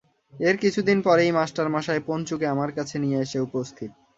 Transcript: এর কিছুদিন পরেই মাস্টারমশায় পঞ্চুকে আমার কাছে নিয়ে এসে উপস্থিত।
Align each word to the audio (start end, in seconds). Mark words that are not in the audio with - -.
এর 0.33 0.55
কিছুদিন 0.57 0.97
পরেই 1.01 1.31
মাস্টারমশায় 1.31 2.01
পঞ্চুকে 2.07 2.45
আমার 2.47 2.69
কাছে 2.77 2.95
নিয়ে 2.99 3.17
এসে 3.19 3.37
উপস্থিত। 3.39 3.91